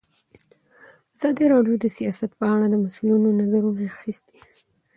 ازادي 1.15 1.45
راډیو 1.53 1.75
د 1.79 1.85
سیاست 1.97 2.31
په 2.39 2.45
اړه 2.53 2.65
د 2.69 2.75
مسؤلینو 2.83 3.29
نظرونه 3.39 3.81
اخیستي. 3.95 4.37